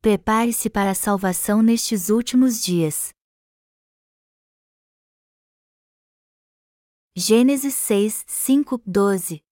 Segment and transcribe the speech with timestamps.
[0.00, 3.10] prepare-se para a salvação nestes últimos dias.
[7.14, 9.42] Gênesis 6, 5, 12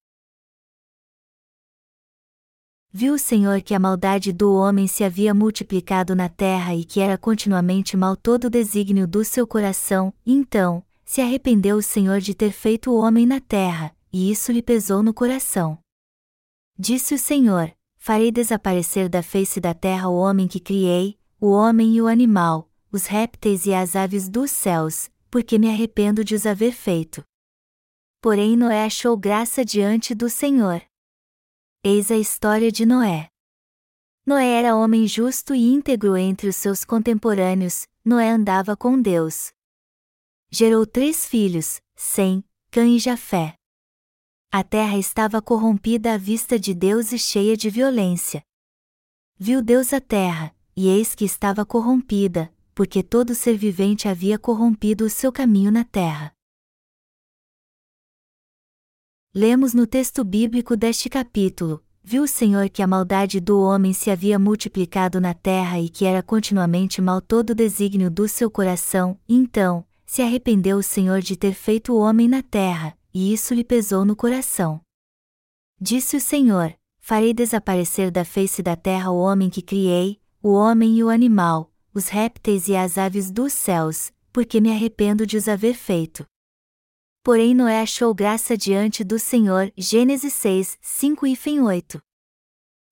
[2.91, 7.01] Viu o Senhor que a maldade do homem se havia multiplicado na terra e que
[7.01, 12.35] era continuamente mal todo o desígnio do seu coração, então, se arrependeu o Senhor de
[12.35, 15.79] ter feito o homem na terra, e isso lhe pesou no coração.
[16.79, 17.77] Disse o Senhor:
[18.09, 22.67] Farei desaparecer da face da terra o homem que criei, o homem e o animal,
[22.91, 27.23] os répteis e as aves dos céus, porque me arrependo de os haver feito.
[28.23, 30.81] Porém Noé achou graça diante do Senhor.
[31.85, 33.29] Eis a história de Noé.
[34.25, 39.53] Noé era homem justo e íntegro entre os seus contemporâneos, Noé andava com Deus.
[40.51, 43.58] Gerou três filhos, Sem, Cã e Jafé.
[44.51, 48.43] A terra estava corrompida à vista de Deus e cheia de violência.
[49.37, 55.05] Viu Deus a terra, e eis que estava corrompida, porque todo ser vivente havia corrompido
[55.05, 56.33] o seu caminho na terra.
[59.35, 64.11] Lemos no texto bíblico deste capítulo: Viu o Senhor que a maldade do homem se
[64.11, 69.21] havia multiplicado na terra e que era continuamente mal todo o desígnio do seu coração,
[69.29, 73.65] então, se arrependeu o Senhor de ter feito o homem na terra, e isso lhe
[73.65, 74.81] pesou no coração.
[75.81, 80.97] Disse o Senhor: Farei desaparecer da face da terra o homem que criei, o homem
[80.97, 85.49] e o animal, os répteis e as aves dos céus, porque me arrependo de os
[85.49, 86.25] haver feito.
[87.25, 89.73] Porém Noé achou graça diante do Senhor.
[89.77, 92.01] Gênesis 6, 5 e fim 8.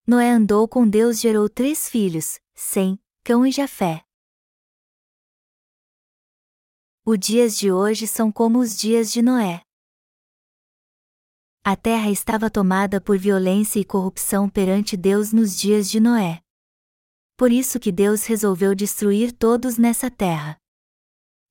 [0.04, 4.02] Noé andou com Deus gerou três filhos, Sem, Cão e Jafé.
[7.04, 9.65] Os dias de hoje são como os dias de Noé.
[11.68, 16.40] A terra estava tomada por violência e corrupção perante Deus nos dias de Noé.
[17.36, 20.56] Por isso que Deus resolveu destruir todos nessa terra.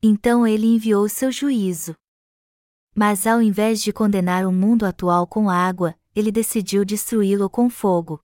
[0.02, 1.94] Então ele enviou seu juízo.
[2.96, 8.22] Mas ao invés de condenar o mundo atual com água, ele decidiu destruí-lo com fogo.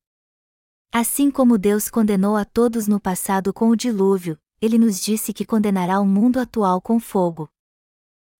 [0.94, 5.44] Assim como Deus condenou a todos no passado com o dilúvio, ele nos disse que
[5.44, 7.50] condenará o mundo atual com fogo.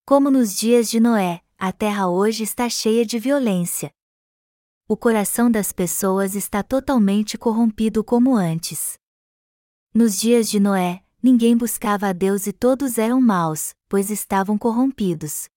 [0.06, 3.92] Como nos dias de Noé, a terra hoje está cheia de violência.
[4.88, 8.94] O coração das pessoas está totalmente corrompido como antes.
[9.94, 15.48] Nos dias de Noé, ninguém buscava a Deus e todos eram maus, pois estavam corrompidos.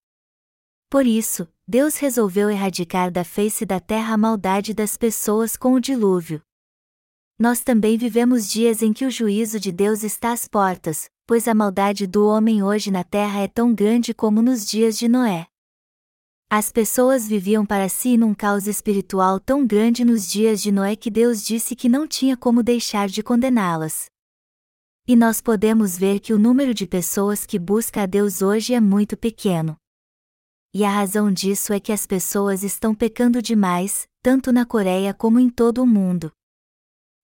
[0.91, 5.79] Por isso, Deus resolveu erradicar da face da terra a maldade das pessoas com o
[5.79, 6.39] dilúvio.
[7.39, 11.55] Nós também vivemos dias em que o juízo de Deus está às portas, pois a
[11.55, 15.47] maldade do homem hoje na terra é tão grande como nos dias de Noé.
[16.49, 21.09] As pessoas viviam para si num caos espiritual tão grande nos dias de Noé que
[21.09, 24.05] Deus disse que não tinha como deixar de condená-las.
[25.07, 28.79] E nós podemos ver que o número de pessoas que busca a Deus hoje é
[28.79, 29.77] muito pequeno
[30.77, 35.39] e a razão disso é que as pessoas estão pecando demais, tanto na Coreia como
[35.39, 36.33] em todo o mundo.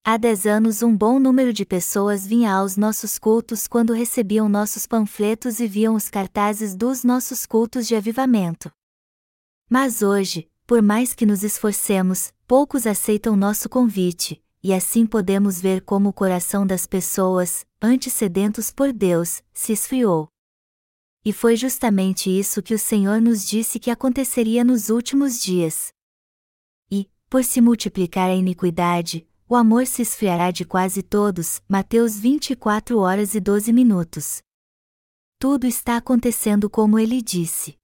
[0.06, 4.88] Há dez anos um bom número de pessoas vinha aos nossos cultos quando recebiam nossos
[4.88, 8.72] panfletos e viam os cartazes dos nossos cultos de avivamento.
[9.74, 15.80] Mas hoje, por mais que nos esforcemos, poucos aceitam nosso convite, e assim podemos ver
[15.80, 20.28] como o coração das pessoas, antes sedentos por Deus, se esfriou.
[21.24, 25.94] E foi justamente isso que o Senhor nos disse que aconteceria nos últimos dias.
[26.92, 31.62] E, por se multiplicar a iniquidade, o amor se esfriará de quase todos.
[31.66, 34.42] Mateus 24 horas e 12 minutos.
[35.40, 37.80] Tudo está acontecendo como ele disse.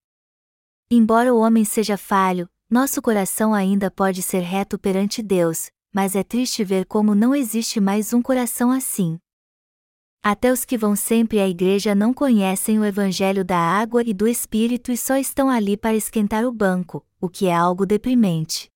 [0.90, 6.24] Embora o homem seja falho, nosso coração ainda pode ser reto perante Deus, mas é
[6.24, 9.20] triste ver como não existe mais um coração assim.
[10.24, 14.30] Até os que vão sempre à igreja não conhecem o evangelho da água e do
[14.30, 18.70] espírito e só estão ali para esquentar o banco, o que é algo deprimente.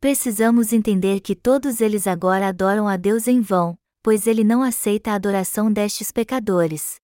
[0.00, 5.12] Precisamos entender que todos eles agora adoram a Deus em vão, pois ele não aceita
[5.12, 7.01] a adoração destes pecadores.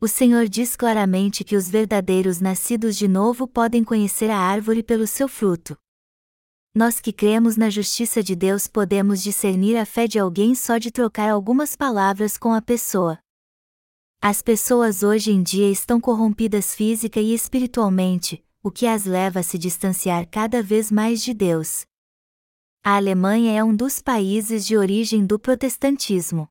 [0.00, 5.06] O Senhor diz claramente que os verdadeiros nascidos de novo podem conhecer a árvore pelo
[5.06, 5.76] seu fruto
[6.76, 10.90] nós que cremos na justiça de Deus podemos discernir a fé de alguém só de
[10.90, 13.18] trocar algumas palavras com a pessoa.
[14.20, 19.42] As pessoas hoje em dia estão corrompidas física e espiritualmente, o que as leva a
[19.42, 21.86] se distanciar cada vez mais de Deus.
[22.84, 26.46] A Alemanha é um dos países de origem do protestantismo.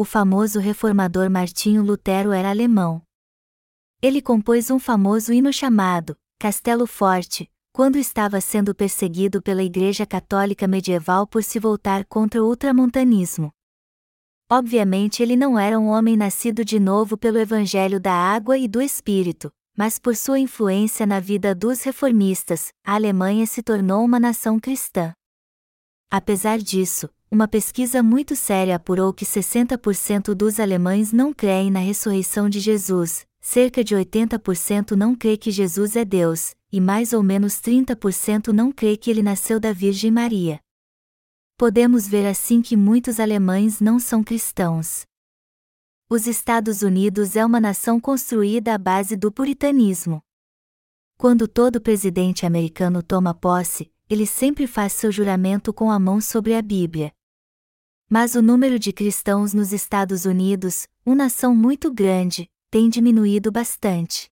[0.00, 3.02] O famoso reformador Martinho Lutero era alemão.
[4.00, 10.68] Ele compôs um famoso hino chamado Castelo Forte, quando estava sendo perseguido pela Igreja Católica
[10.68, 13.52] Medieval por se voltar contra o ultramontanismo.
[14.48, 18.80] Obviamente ele não era um homem nascido de novo pelo Evangelho da água e do
[18.80, 24.60] Espírito, mas por sua influência na vida dos reformistas, a Alemanha se tornou uma nação
[24.60, 25.12] cristã.
[26.08, 32.48] Apesar disso, uma pesquisa muito séria apurou que 60% dos alemães não creem na ressurreição
[32.48, 37.54] de Jesus, cerca de 80% não crê que Jesus é Deus, e mais ou menos
[37.54, 40.58] 30% não crê que ele nasceu da Virgem Maria.
[41.58, 45.02] Podemos ver assim que muitos alemães não são cristãos.
[46.08, 50.22] Os Estados Unidos é uma nação construída à base do puritanismo.
[51.18, 56.54] Quando todo presidente americano toma posse, ele sempre faz seu juramento com a mão sobre
[56.54, 57.12] a Bíblia.
[58.10, 64.30] Mas o número de cristãos nos Estados Unidos, uma nação muito grande, tem diminuído bastante.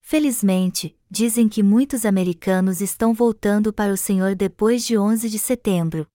[0.00, 6.06] Felizmente, dizem que muitos americanos estão voltando para o Senhor depois de 11 de setembro.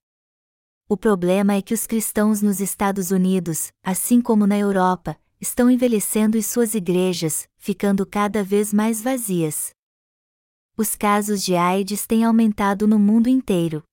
[0.87, 6.37] O problema é que os cristãos nos Estados Unidos, assim como na Europa, estão envelhecendo
[6.37, 9.71] e suas igrejas, ficando cada vez mais vazias.
[10.77, 13.83] Os casos de AIDS têm aumentado no mundo inteiro.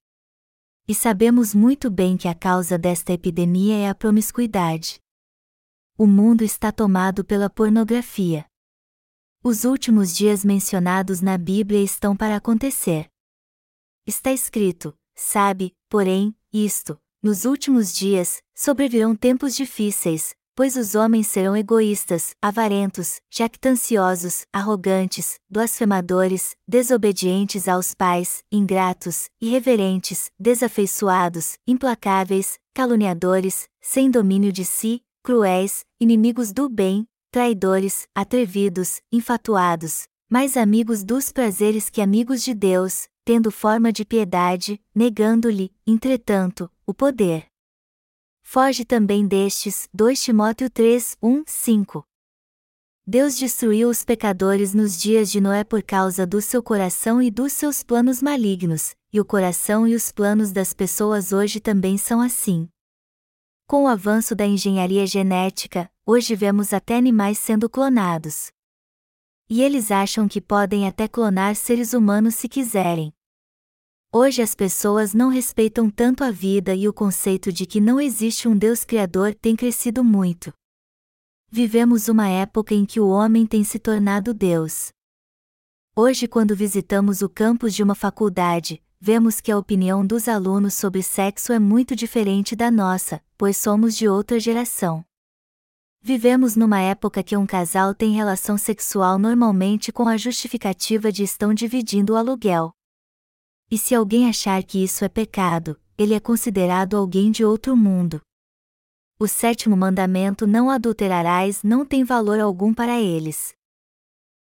[0.90, 4.98] E sabemos muito bem que a causa desta epidemia é a promiscuidade.
[5.98, 8.46] O mundo está tomado pela pornografia.
[9.44, 13.06] Os últimos dias mencionados na Bíblia estão para acontecer.
[14.06, 21.56] Está escrito: sabe, porém, isto, nos últimos dias, sobrevirão tempos difíceis, pois os homens serão
[21.56, 34.50] egoístas, avarentos, jactanciosos, arrogantes, blasfemadores, desobedientes aos pais, ingratos, irreverentes, desafeiçoados, implacáveis, caluniadores, sem domínio
[34.50, 42.42] de si, cruéis, inimigos do bem, traidores, atrevidos, infatuados, mais amigos dos prazeres que amigos
[42.42, 47.46] de Deus, tendo forma de piedade, negando-lhe, entretanto, o poder.
[48.50, 52.02] Foge também destes, 2 Timóteo 3, 1, 5.
[53.06, 57.52] Deus destruiu os pecadores nos dias de Noé por causa do seu coração e dos
[57.52, 62.70] seus planos malignos, e o coração e os planos das pessoas hoje também são assim.
[63.66, 68.50] Com o avanço da engenharia genética, hoje vemos até animais sendo clonados.
[69.46, 73.12] E eles acham que podem até clonar seres humanos se quiserem.
[74.10, 78.48] Hoje as pessoas não respeitam tanto a vida e o conceito de que não existe
[78.48, 80.50] um Deus Criador tem crescido muito.
[81.50, 84.88] Vivemos uma época em que o homem tem se tornado Deus.
[85.94, 91.02] Hoje, quando visitamos o campus de uma faculdade, vemos que a opinião dos alunos sobre
[91.02, 95.04] sexo é muito diferente da nossa, pois somos de outra geração.
[96.00, 101.52] Vivemos numa época que um casal tem relação sexual normalmente com a justificativa de estão
[101.52, 102.72] dividindo o aluguel.
[103.70, 108.20] E se alguém achar que isso é pecado, ele é considerado alguém de outro mundo.
[109.18, 113.52] O sétimo mandamento não adulterarás não tem valor algum para eles.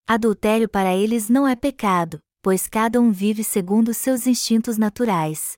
[0.08, 5.54] Adultério para eles não é pecado, pois cada um vive segundo seus instintos naturais.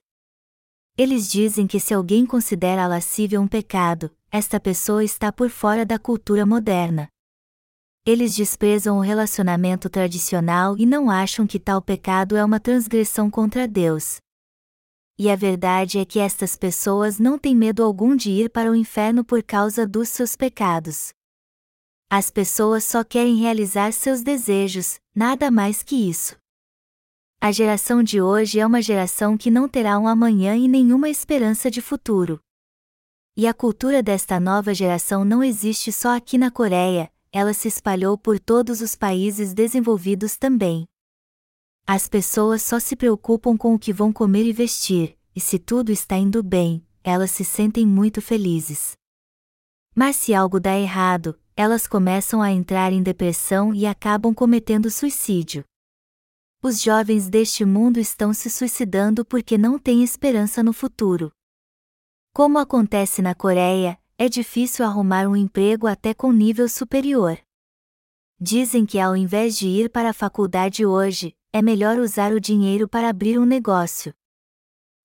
[0.98, 5.86] Eles dizem que se alguém considera a lascívia um pecado, esta pessoa está por fora
[5.86, 7.10] da cultura moderna.
[8.08, 13.68] Eles desprezam o relacionamento tradicional e não acham que tal pecado é uma transgressão contra
[13.68, 14.22] Deus.
[15.20, 18.76] E a verdade é que estas pessoas não têm medo algum de ir para o
[18.76, 21.10] inferno por causa dos seus pecados.
[22.10, 26.38] As pessoas só querem realizar seus desejos, nada mais que isso.
[27.42, 31.70] A geração de hoje é uma geração que não terá um amanhã e nenhuma esperança
[31.70, 32.40] de futuro.
[33.36, 38.18] E a cultura desta nova geração não existe só aqui na Coreia, ela se espalhou
[38.18, 40.86] por todos os países desenvolvidos também.
[41.86, 45.92] As pessoas só se preocupam com o que vão comer e vestir, e se tudo
[45.92, 48.98] está indo bem, elas se sentem muito felizes.
[49.96, 55.64] Mas se algo dá errado, elas começam a entrar em depressão e acabam cometendo suicídio.
[56.62, 61.32] Os jovens deste mundo estão se suicidando porque não têm esperança no futuro.
[62.34, 67.38] Como acontece na Coreia, é difícil arrumar um emprego até com nível superior.
[68.40, 72.88] Dizem que ao invés de ir para a faculdade hoje, é melhor usar o dinheiro
[72.88, 74.12] para abrir um negócio.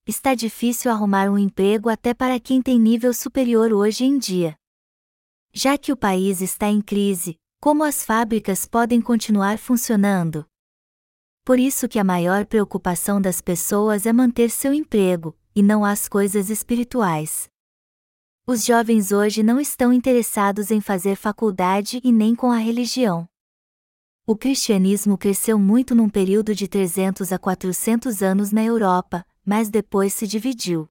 [0.06, 4.56] Está difícil arrumar um emprego até para quem tem nível superior hoje em dia.
[5.52, 10.46] Já que o país está em crise, como as fábricas podem continuar funcionando?
[11.44, 16.08] Por isso que a maior preocupação das pessoas é manter seu emprego, e não as
[16.08, 17.51] coisas espirituais.
[18.44, 23.28] Os jovens hoje não estão interessados em fazer faculdade e nem com a religião.
[24.26, 30.12] O cristianismo cresceu muito num período de 300 a 400 anos na Europa, mas depois
[30.12, 30.88] se dividiu.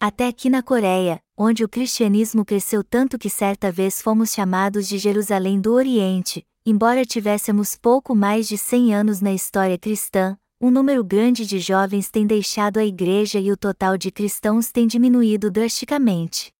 [0.00, 4.98] Até aqui na Coreia, onde o cristianismo cresceu tanto que certa vez fomos chamados de
[4.98, 11.04] Jerusalém do Oriente, embora tivéssemos pouco mais de 100 anos na história cristã, um número
[11.04, 16.50] grande de jovens tem deixado a igreja e o total de cristãos tem diminuído drasticamente.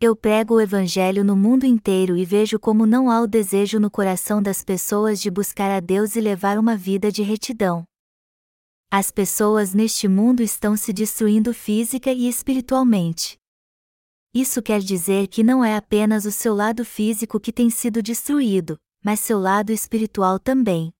[0.00, 3.90] Eu prego o Evangelho no mundo inteiro e vejo como não há o desejo no
[3.90, 7.84] coração das pessoas de buscar a Deus e levar uma vida de retidão.
[8.88, 13.36] As pessoas neste mundo estão se destruindo física e espiritualmente.
[14.32, 18.78] Isso quer dizer que não é apenas o seu lado físico que tem sido destruído,
[19.04, 20.92] mas seu lado espiritual também.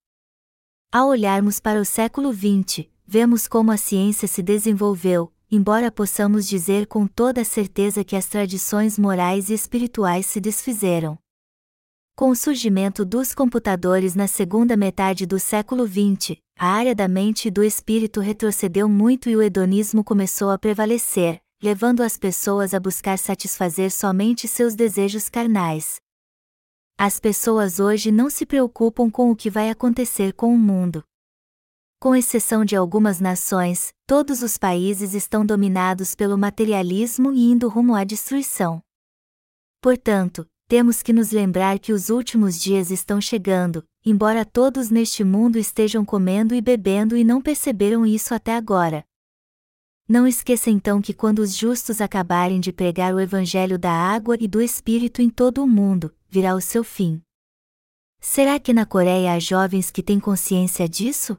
[0.93, 6.89] Ao olharmos para o século XX, vemos como a ciência se desenvolveu, embora possamos dizer
[6.89, 11.17] com toda certeza que as tradições morais e espirituais se desfizeram.
[12.17, 17.47] Com o surgimento dos computadores na segunda metade do século XX, a área da mente
[17.47, 22.81] e do espírito retrocedeu muito e o hedonismo começou a prevalecer, levando as pessoas a
[22.81, 26.01] buscar satisfazer somente seus desejos carnais.
[27.03, 31.03] As pessoas hoje não se preocupam com o que vai acontecer com o mundo.
[31.99, 37.95] Com exceção de algumas nações, todos os países estão dominados pelo materialismo e indo rumo
[37.95, 38.83] à destruição.
[39.81, 45.59] Portanto, temos que nos lembrar que os últimos dias estão chegando, embora todos neste mundo
[45.59, 49.07] estejam comendo e bebendo e não perceberam isso até agora.
[50.07, 54.47] Não esqueça então que quando os justos acabarem de pregar o Evangelho da água e
[54.47, 57.21] do Espírito em todo o mundo, virá o seu fim.
[58.21, 61.37] Será que na Coreia há jovens que têm consciência disso?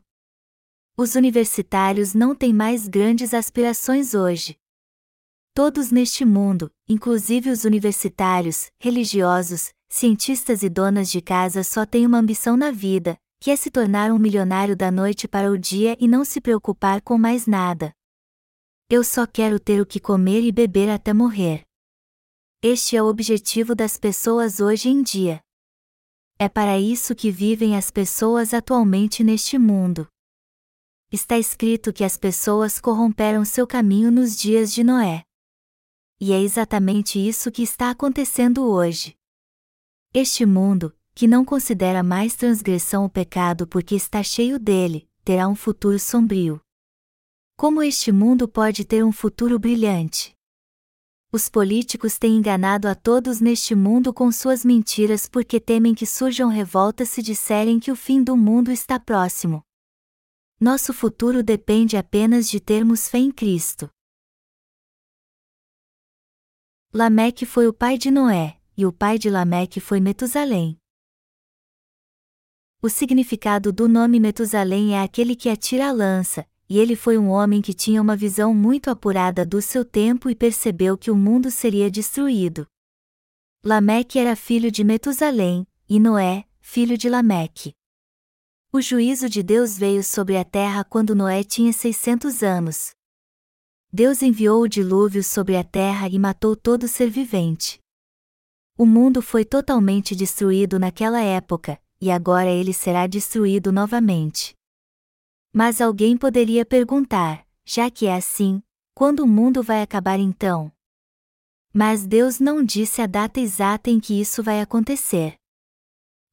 [0.98, 4.57] Os universitários não têm mais grandes aspirações hoje.
[5.53, 12.17] Todos neste mundo, inclusive os universitários, religiosos, cientistas e donas de casa só têm uma
[12.17, 16.07] ambição na vida, que é se tornar um milionário da noite para o dia e
[16.07, 17.93] não se preocupar com mais nada.
[18.89, 21.63] Eu só quero ter o que comer e beber até morrer.
[22.63, 25.41] Este é o objetivo das pessoas hoje em dia.
[26.38, 30.08] É para isso que vivem as pessoas atualmente neste mundo.
[31.12, 35.24] Está escrito que as pessoas corromperam seu caminho nos dias de Noé.
[36.20, 39.15] E é exatamente isso que está acontecendo hoje.
[40.13, 45.56] Este mundo, que não considera mais transgressão o pecado porque está cheio dele, terá um
[45.56, 46.62] futuro sombrio.
[47.58, 50.39] Como este mundo pode ter um futuro brilhante?
[51.33, 56.50] Os políticos têm enganado a todos neste mundo com suas mentiras porque temem que surjam
[56.50, 59.63] revoltas se disserem que o fim do mundo está próximo.
[60.59, 63.89] Nosso futuro depende apenas de termos fé em Cristo.
[66.93, 70.77] Lameque foi o pai de Noé, e o pai de Lameque foi Metusalém.
[72.81, 77.28] O significado do nome Metusalém é aquele que atira a lança, e ele foi um
[77.28, 81.51] homem que tinha uma visão muito apurada do seu tempo e percebeu que o mundo
[81.51, 82.66] seria destruído.
[83.62, 87.74] Lameque era filho de Metusalém, e Noé, filho de Lameque.
[88.72, 92.92] O juízo de Deus veio sobre a terra quando Noé tinha 600 anos,
[93.92, 97.82] Deus enviou o dilúvio sobre a terra e matou todo ser vivente.
[98.78, 104.56] O mundo foi totalmente destruído naquela época, e agora ele será destruído novamente.
[105.53, 108.62] Mas alguém poderia perguntar: já que é assim,
[108.93, 110.72] quando o mundo vai acabar então?
[111.74, 115.36] Mas Deus não disse a data exata em que isso vai acontecer.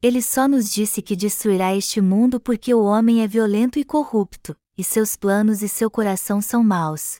[0.00, 4.56] Ele só nos disse que destruirá este mundo porque o homem é violento e corrupto,
[4.76, 7.18] e seus planos e seu coração são maus.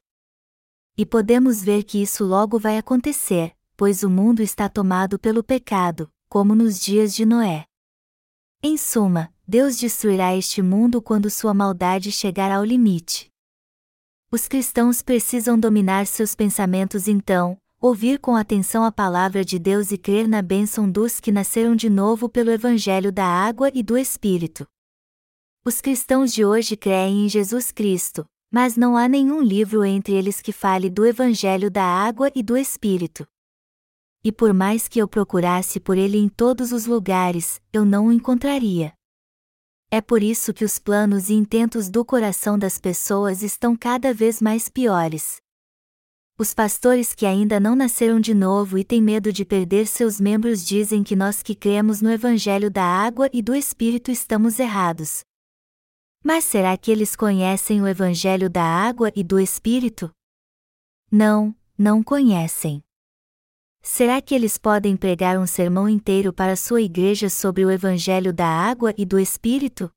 [0.96, 6.10] E podemos ver que isso logo vai acontecer, pois o mundo está tomado pelo pecado,
[6.28, 7.66] como nos dias de Noé.
[8.62, 13.30] Em suma, Deus destruirá este mundo quando sua maldade chegar ao limite.
[14.30, 19.96] Os cristãos precisam dominar seus pensamentos então, ouvir com atenção a palavra de Deus e
[19.96, 24.68] crer na bênção dos que nasceram de novo pelo Evangelho da água e do Espírito.
[25.64, 30.42] Os cristãos de hoje creem em Jesus Cristo, mas não há nenhum livro entre eles
[30.42, 33.26] que fale do Evangelho da água e do Espírito.
[34.22, 38.12] E por mais que eu procurasse por ele em todos os lugares, eu não o
[38.12, 38.97] encontraria.
[39.90, 44.40] É por isso que os planos e intentos do coração das pessoas estão cada vez
[44.42, 45.40] mais piores.
[46.38, 50.64] Os pastores que ainda não nasceram de novo e têm medo de perder seus membros
[50.64, 55.22] dizem que nós que cremos no Evangelho da água e do Espírito estamos errados.
[56.22, 60.10] Mas será que eles conhecem o Evangelho da água e do Espírito?
[61.10, 62.84] Não, não conhecem.
[63.90, 68.46] Será que eles podem pregar um sermão inteiro para sua igreja sobre o Evangelho da
[68.46, 69.90] água e do Espírito?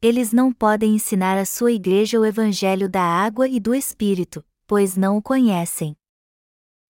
[0.00, 4.96] Eles não podem ensinar à sua igreja o Evangelho da água e do Espírito, pois
[4.96, 5.96] não o conhecem.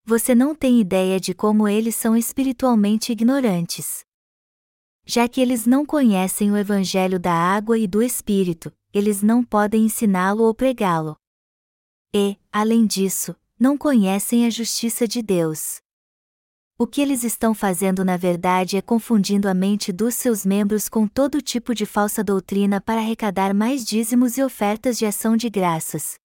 [0.05, 4.05] Você não tem ideia de como eles são espiritualmente ignorantes.
[5.03, 9.85] Já que eles não conhecem o Evangelho da água e do Espírito, eles não podem
[9.85, 11.17] ensiná-lo ou pregá-lo.
[12.13, 15.82] E, além disso, não conhecem a justiça de Deus.
[16.83, 21.07] O que eles estão fazendo na verdade é confundindo a mente dos seus membros com
[21.07, 26.15] todo tipo de falsa doutrina para arrecadar mais dízimos e ofertas de ação de graças.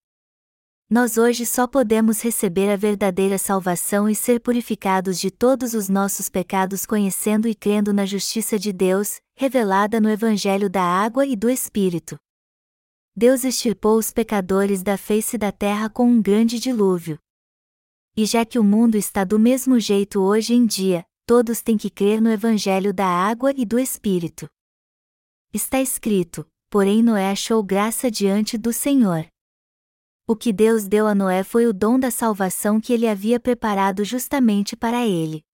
[0.90, 6.28] Nós hoje só podemos receber a verdadeira salvação e ser purificados de todos os nossos
[6.28, 11.48] pecados conhecendo e crendo na justiça de Deus, revelada no Evangelho da Água e do
[11.48, 12.16] Espírito.
[13.16, 17.16] Deus extirpou os pecadores da face da terra com um grande dilúvio.
[18.18, 21.88] E já que o mundo está do mesmo jeito hoje em dia, todos têm que
[21.88, 24.50] crer no Evangelho da Água e do Espírito.
[25.54, 29.24] Está escrito: porém Noé achou graça diante do Senhor.
[30.26, 34.04] O que Deus deu a Noé foi o dom da salvação que ele havia preparado
[34.04, 35.44] justamente para ele.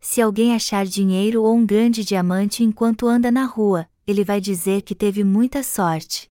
[0.00, 4.82] Se alguém achar dinheiro ou um grande diamante enquanto anda na rua, ele vai dizer
[4.82, 6.28] que teve muita sorte.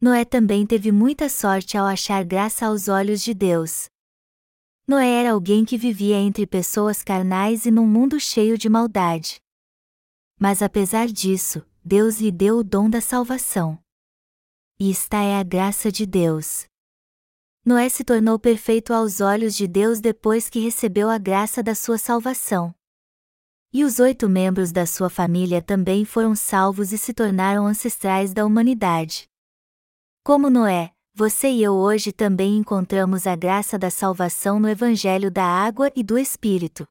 [0.00, 3.92] Noé também teve muita sorte ao achar graça aos olhos de Deus.
[4.86, 9.40] Noé era alguém que vivia entre pessoas carnais e num mundo cheio de maldade.
[10.38, 13.82] Mas apesar disso, Deus lhe deu o dom da salvação
[14.78, 16.66] e esta é a graça de Deus.
[17.64, 21.96] Noé se tornou perfeito aos olhos de Deus depois que recebeu a graça da sua
[21.96, 22.74] salvação.
[23.72, 28.44] E os oito membros da sua família também foram salvos e se tornaram ancestrais da
[28.44, 29.28] humanidade.
[30.22, 35.44] Como Noé, você e eu hoje também encontramos a graça da salvação no Evangelho da
[35.44, 36.84] Água e do Espírito.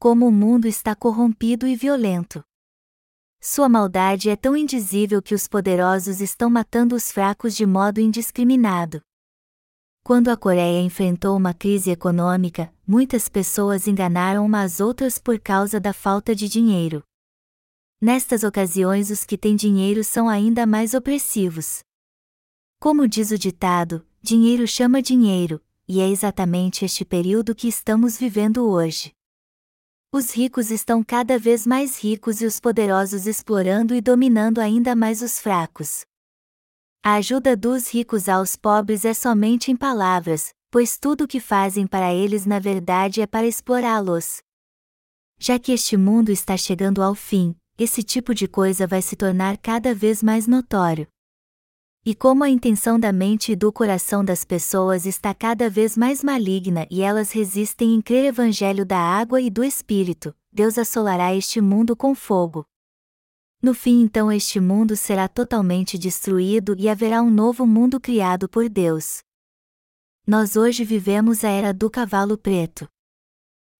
[0.00, 2.42] Como o mundo está corrompido e violento.
[3.40, 9.00] Sua maldade é tão indizível que os poderosos estão matando os fracos de modo indiscriminado.
[10.02, 15.92] Quando a Coreia enfrentou uma crise econômica, muitas pessoas enganaram umas outras por causa da
[15.92, 17.00] falta de dinheiro.
[18.00, 21.84] Nestas ocasiões, os que têm dinheiro são ainda mais opressivos.
[22.82, 28.66] Como diz o ditado, dinheiro chama dinheiro, e é exatamente este período que estamos vivendo
[28.66, 29.12] hoje.
[30.10, 35.20] Os ricos estão cada vez mais ricos e os poderosos explorando e dominando ainda mais
[35.20, 36.06] os fracos.
[37.04, 41.86] A ajuda dos ricos aos pobres é somente em palavras, pois tudo o que fazem
[41.86, 44.40] para eles na verdade é para explorá-los.
[45.38, 49.58] Já que este mundo está chegando ao fim, esse tipo de coisa vai se tornar
[49.58, 51.06] cada vez mais notório.
[52.02, 56.24] E como a intenção da mente e do coração das pessoas está cada vez mais
[56.24, 61.60] maligna e elas resistem em crer evangelho da água e do Espírito, Deus assolará este
[61.60, 62.64] mundo com fogo.
[63.62, 68.66] No fim, então, este mundo será totalmente destruído e haverá um novo mundo criado por
[68.70, 69.18] Deus.
[70.26, 72.88] Nós hoje vivemos a era do cavalo preto.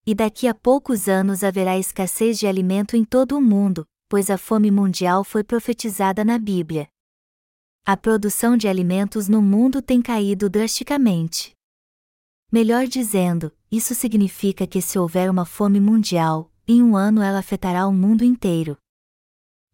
[0.06, 4.36] E daqui a poucos anos haverá escassez de alimento em todo o mundo, pois a
[4.36, 6.86] fome mundial foi profetizada na Bíblia.
[7.84, 11.52] A produção de alimentos no mundo tem caído drasticamente.
[12.52, 17.86] Melhor dizendo, isso significa que se houver uma fome mundial, em um ano ela afetará
[17.86, 18.76] o mundo inteiro.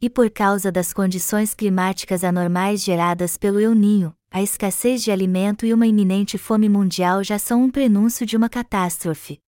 [0.00, 5.66] E por causa das condições climáticas anormais geradas pelo El Ninho, a escassez de alimento
[5.66, 9.38] e uma iminente fome mundial já são um prenúncio de uma catástrofe.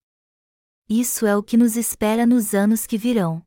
[0.89, 3.43] Isso é o que nos espera nos anos que virão.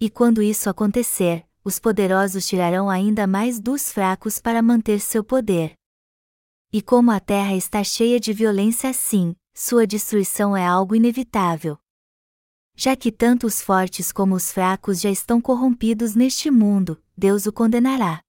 [0.00, 5.74] E quando isso acontecer, os poderosos tirarão ainda mais dos fracos para manter seu poder.
[6.72, 11.76] E como a terra está cheia de violência assim, sua destruição é algo inevitável.
[12.76, 17.52] Já que tanto os fortes como os fracos já estão corrompidos neste mundo, Deus o
[17.52, 18.22] condenará.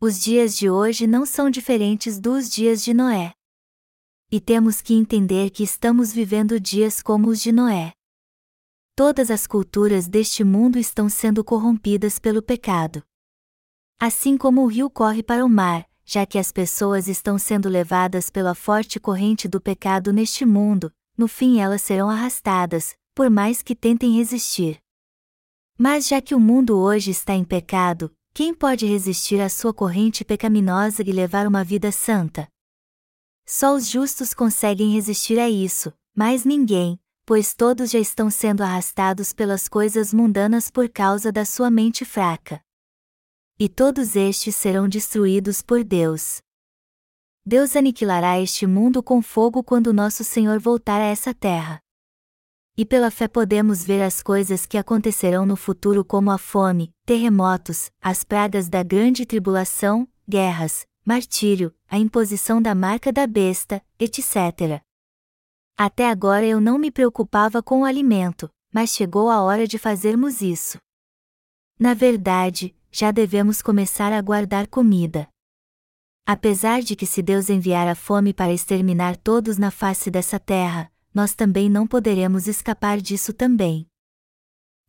[0.00, 3.34] Os dias de hoje não são diferentes dos dias de Noé.
[4.30, 7.92] E temos que entender que estamos vivendo dias como os de Noé.
[8.98, 13.00] Todas as culturas deste mundo estão sendo corrompidas pelo pecado.
[13.96, 18.28] Assim como o rio corre para o mar, já que as pessoas estão sendo levadas
[18.28, 23.76] pela forte corrente do pecado neste mundo, no fim elas serão arrastadas, por mais que
[23.76, 24.80] tentem resistir.
[25.78, 30.24] Mas já que o mundo hoje está em pecado, quem pode resistir à sua corrente
[30.24, 32.48] pecaminosa e levar uma vida santa?
[33.46, 36.98] Só os justos conseguem resistir a isso, mas ninguém,
[37.28, 42.58] pois todos já estão sendo arrastados pelas coisas mundanas por causa da sua mente fraca.
[43.58, 46.40] E todos estes serão destruídos por Deus.
[47.44, 51.82] Deus aniquilará este mundo com fogo quando nosso Senhor voltar a essa terra.
[52.74, 57.90] E pela fé podemos ver as coisas que acontecerão no futuro, como a fome, terremotos,
[58.00, 64.82] as pragas da grande tribulação, guerras, martírio, a imposição da marca da besta, etc.
[65.80, 70.42] Até agora eu não me preocupava com o alimento, mas chegou a hora de fazermos
[70.42, 70.76] isso.
[71.78, 75.28] Na verdade, já devemos começar a guardar comida.
[76.26, 80.90] Apesar de que se Deus enviar a fome para exterminar todos na face dessa terra,
[81.14, 83.86] nós também não poderemos escapar disso também.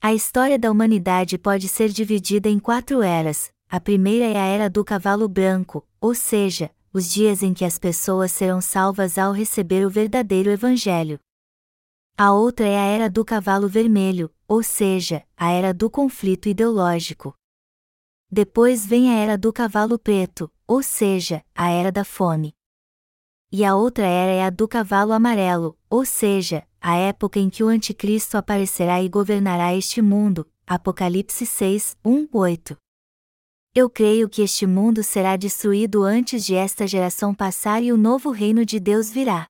[0.01, 3.51] A história da humanidade pode ser dividida em quatro eras.
[3.69, 7.77] A primeira é a era do cavalo branco, ou seja, os dias em que as
[7.77, 11.19] pessoas serão salvas ao receber o verdadeiro Evangelho.
[12.17, 17.33] A outra é a era do cavalo vermelho, ou seja, a era do conflito ideológico.
[18.31, 22.53] Depois vem a era do cavalo preto, ou seja, a era da fome.
[23.51, 27.63] E a outra era é a do cavalo amarelo, ou seja, a época em que
[27.63, 30.47] o anticristo aparecerá e governará este mundo.
[30.67, 32.77] Apocalipse 6, 1, 8.
[33.75, 38.31] Eu creio que este mundo será destruído antes de esta geração passar e o novo
[38.31, 39.47] reino de Deus virá.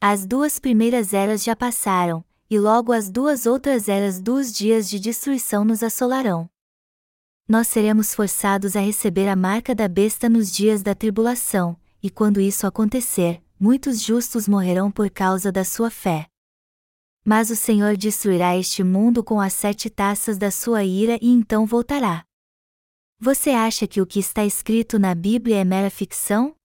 [0.00, 4.98] As duas primeiras eras já passaram, e logo as duas outras eras dos dias de
[4.98, 6.48] destruição nos assolarão
[7.50, 12.40] nós seremos forçados a receber a marca da besta nos dias da tribulação, e quando
[12.40, 16.28] isso acontecer, muitos justos morrerão por causa da sua fé.
[17.24, 21.66] Mas o Senhor destruirá este mundo com as sete taças da sua ira e então
[21.66, 22.24] voltará.
[23.22, 26.56] Você acha que o que está escrito na Bíblia é mera ficção?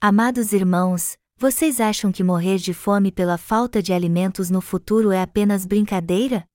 [0.00, 5.20] Amados irmãos, vocês acham que morrer de fome pela falta de alimentos no futuro é
[5.20, 6.46] apenas brincadeira?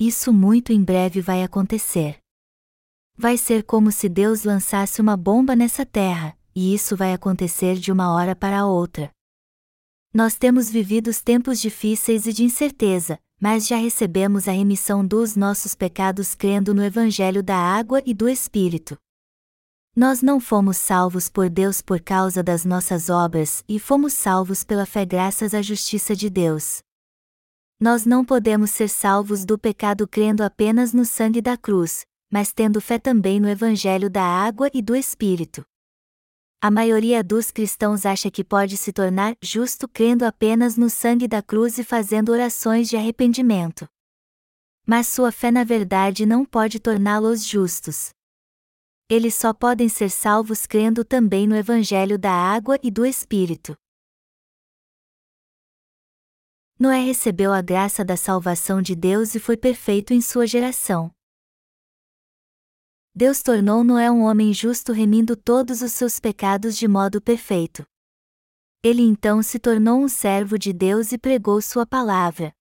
[0.00, 2.18] Isso muito em breve vai acontecer.
[3.14, 7.92] Vai ser como se Deus lançasse uma bomba nessa terra, e isso vai acontecer de
[7.92, 9.10] uma hora para outra.
[10.14, 15.74] Nós temos vivido tempos difíceis e de incerteza, mas já recebemos a remissão dos nossos
[15.74, 18.96] pecados crendo no Evangelho da Água e do Espírito.
[19.96, 24.84] Nós não fomos salvos por Deus por causa das nossas obras e fomos salvos pela
[24.84, 26.80] fé graças à justiça de Deus.
[27.80, 32.80] Nós não podemos ser salvos do pecado crendo apenas no sangue da cruz, mas tendo
[32.80, 35.64] fé também no Evangelho da água e do Espírito.
[36.60, 41.42] A maioria dos cristãos acha que pode se tornar justo crendo apenas no sangue da
[41.42, 43.86] cruz e fazendo orações de arrependimento.
[44.86, 48.10] Mas sua fé na verdade não pode torná-los justos.
[49.08, 53.76] Eles só podem ser salvos crendo também no Evangelho da água e do Espírito.
[56.78, 61.10] Noé recebeu a graça da salvação de Deus e foi perfeito em sua geração.
[63.16, 67.86] Deus tornou Noé um homem justo remindo todos os seus pecados de modo perfeito.
[68.82, 72.52] Ele então se tornou um servo de Deus e pregou sua palavra.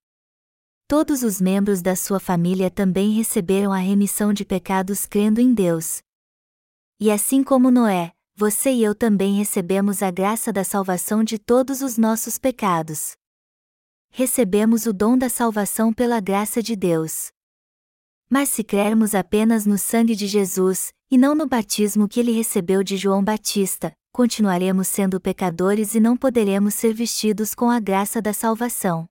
[0.88, 6.04] Todos os membros da sua família também receberam a remissão de pecados crendo em Deus.
[7.00, 11.82] E assim como Noé, você e eu também recebemos a graça da salvação de todos
[11.82, 13.14] os nossos pecados.
[14.12, 17.32] Recebemos o dom da salvação pela graça de Deus.
[18.34, 22.82] Mas se crermos apenas no sangue de Jesus, e não no batismo que ele recebeu
[22.82, 28.34] de João Batista, continuaremos sendo pecadores e não poderemos ser vestidos com a graça da
[28.34, 29.06] salvação.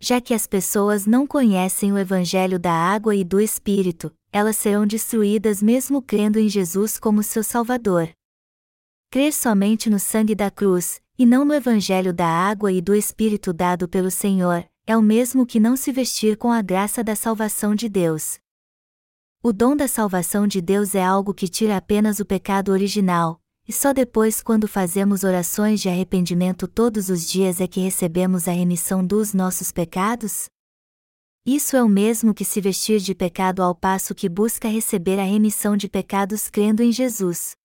[0.00, 4.88] Já que as pessoas não conhecem o Evangelho da água e do Espírito, elas serão
[4.88, 8.10] destruídas mesmo crendo em Jesus como seu Salvador.
[9.08, 13.52] Crer somente no sangue da cruz, e não no Evangelho da água e do Espírito
[13.52, 17.74] dado pelo Senhor, é o mesmo que não se vestir com a graça da salvação
[17.74, 18.38] de Deus.
[19.42, 23.72] O dom da salvação de Deus é algo que tira apenas o pecado original, e
[23.72, 29.04] só depois, quando fazemos orações de arrependimento todos os dias, é que recebemos a remissão
[29.04, 30.46] dos nossos pecados?
[31.44, 35.24] Isso é o mesmo que se vestir de pecado ao passo que busca receber a
[35.24, 37.56] remissão de pecados crendo em Jesus.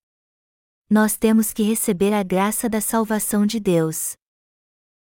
[0.90, 4.14] Nós temos que receber a graça da salvação de Deus.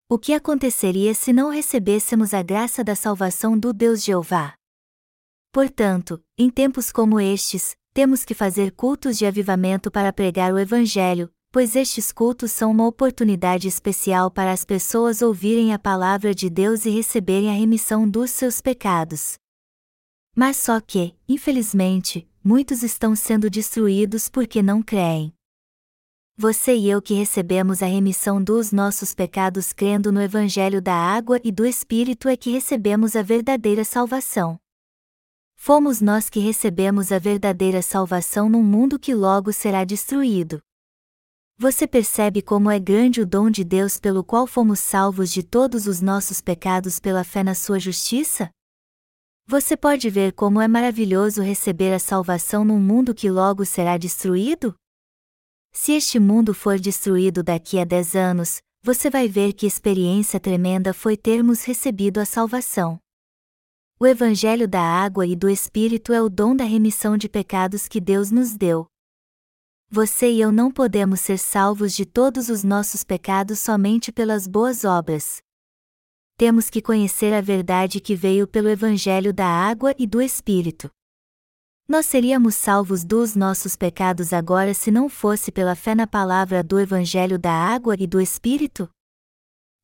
[0.10, 4.54] O que aconteceria se não recebêssemos a graça da salvação do Deus Jeová?
[5.52, 11.30] Portanto, em tempos como estes, temos que fazer cultos de avivamento para pregar o Evangelho,
[11.52, 16.86] pois estes cultos são uma oportunidade especial para as pessoas ouvirem a palavra de Deus
[16.86, 19.36] e receberem a remissão dos seus pecados.
[20.34, 25.37] Mas só que, infelizmente, muitos estão sendo destruídos porque não creem.
[26.40, 31.42] Você e eu que recebemos a remissão dos nossos pecados crendo no Evangelho da água
[31.44, 34.60] e do Espírito é que recebemos a verdadeira salvação.
[35.56, 40.60] Fomos nós que recebemos a verdadeira salvação num mundo que logo será destruído.
[41.58, 45.88] Você percebe como é grande o dom de Deus pelo qual fomos salvos de todos
[45.88, 48.52] os nossos pecados pela fé na sua justiça?
[49.48, 54.76] Você pode ver como é maravilhoso receber a salvação num mundo que logo será destruído?
[55.80, 60.92] Se este mundo for destruído daqui a dez anos, você vai ver que experiência tremenda
[60.92, 63.00] foi termos recebido a salvação.
[64.00, 68.02] O Evangelho da água e do Espírito é o dom da remissão de pecados que
[68.02, 68.88] Deus nos deu.
[69.88, 74.84] Você e eu não podemos ser salvos de todos os nossos pecados somente pelas boas
[74.84, 75.38] obras.
[76.36, 80.90] Temos que conhecer a verdade que veio pelo Evangelho da água e do Espírito.
[81.88, 86.80] Nós seríamos salvos dos nossos pecados agora se não fosse pela fé na palavra do
[86.80, 88.90] Evangelho da água e do Espírito?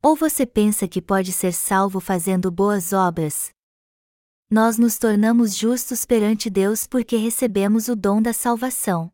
[0.01, 3.53] Ou você pensa que pode ser salvo fazendo boas obras?
[4.53, 9.11] nós nos tornamos justos perante Deus porque recebemos o dom da salvação.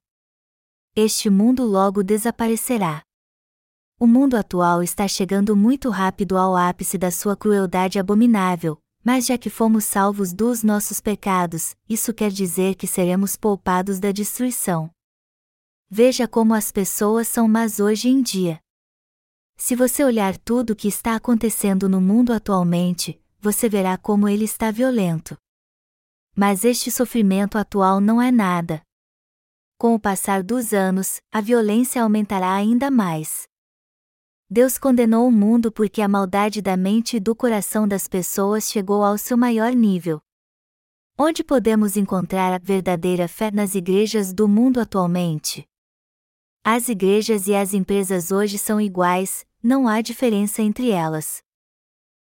[0.94, 3.02] Este mundo logo desaparecerá.
[3.98, 9.38] O mundo atual está chegando muito rápido ao ápice da sua crueldade abominável, mas já
[9.38, 14.90] que fomos salvos dos nossos pecados, isso quer dizer que seremos poupados da destruição.
[15.90, 18.60] Veja como as pessoas são más hoje em dia.
[19.58, 24.46] Se você olhar tudo o que está acontecendo no mundo atualmente, você verá como ele
[24.46, 25.38] está violento.
[26.36, 28.82] Mas este sofrimento atual não é nada.
[29.78, 33.49] Com o passar dos anos, a violência aumentará ainda mais.
[34.52, 39.04] Deus condenou o mundo porque a maldade da mente e do coração das pessoas chegou
[39.04, 40.20] ao seu maior nível.
[41.16, 45.68] Onde podemos encontrar a verdadeira fé nas igrejas do mundo atualmente?
[46.64, 51.44] As igrejas e as empresas hoje são iguais, não há diferença entre elas.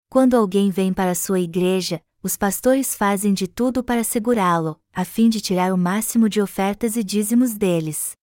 [0.10, 5.30] Quando alguém vem para sua igreja, os pastores fazem de tudo para segurá-lo, a fim
[5.30, 8.19] de tirar o máximo de ofertas e dízimos deles.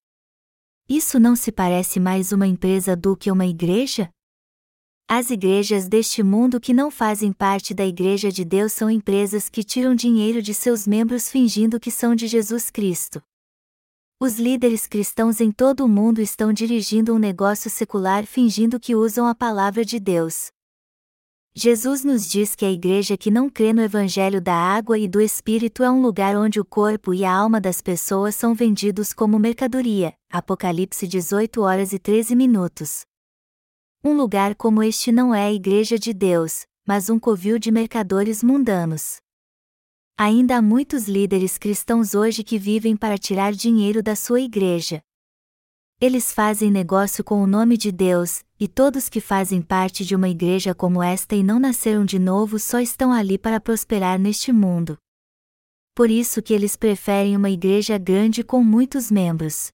[0.88, 4.08] Isso não se parece mais uma empresa do que uma igreja?
[5.08, 9.64] As igrejas deste mundo que não fazem parte da Igreja de Deus são empresas que
[9.64, 13.20] tiram dinheiro de seus membros fingindo que são de Jesus Cristo.
[14.20, 19.26] Os líderes cristãos em todo o mundo estão dirigindo um negócio secular fingindo que usam
[19.26, 20.52] a palavra de Deus.
[21.58, 25.22] Jesus nos diz que a igreja que não crê no Evangelho da água e do
[25.22, 29.38] Espírito é um lugar onde o corpo e a alma das pessoas são vendidos como
[29.38, 30.12] mercadoria.
[30.30, 33.06] Apocalipse 18 horas e 13 minutos.
[34.04, 38.42] Um lugar como este não é a igreja de Deus, mas um covil de mercadores
[38.42, 39.16] mundanos.
[40.18, 45.00] Ainda há muitos líderes cristãos hoje que vivem para tirar dinheiro da sua igreja.
[45.98, 50.28] Eles fazem negócio com o nome de Deus, e todos que fazem parte de uma
[50.28, 54.98] igreja como esta e não nasceram de novo só estão ali para prosperar neste mundo.
[55.94, 59.70] Por isso que eles preferem uma igreja grande com muitos membros.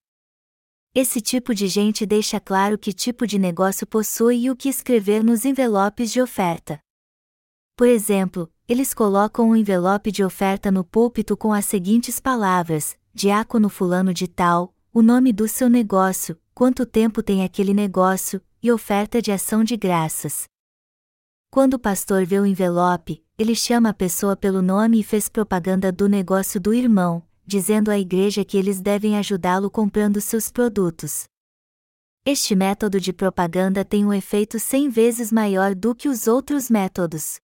[0.94, 5.24] Esse tipo de gente deixa claro que tipo de negócio possui e o que escrever
[5.24, 6.78] nos envelopes de oferta.
[7.76, 13.68] Por exemplo, eles colocam um envelope de oferta no púlpito com as seguintes palavras: Diácono
[13.68, 19.22] Fulano de Tal, o nome do seu negócio, quanto tempo tem aquele negócio, e oferta
[19.22, 20.44] de ação de graças.
[21.50, 25.90] Quando o pastor vê o envelope, ele chama a pessoa pelo nome e fez propaganda
[25.90, 31.24] do negócio do irmão, dizendo à igreja que eles devem ajudá-lo comprando seus produtos.
[32.22, 37.40] Este método de propaganda tem um efeito cem vezes maior do que os outros métodos.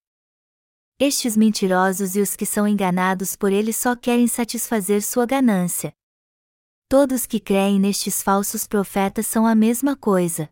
[1.01, 5.95] Estes mentirosos e os que são enganados por ele só querem satisfazer sua ganância.
[6.91, 10.49] Todos que creem nestes falsos profetas são a mesma coisa.